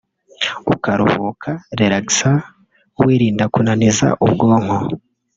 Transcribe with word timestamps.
ukaruhuka 0.73 1.49
(relaxer) 1.79 2.35
wirinda 3.03 3.45
kunaniza 3.53 4.07
ubwonko 4.25 4.77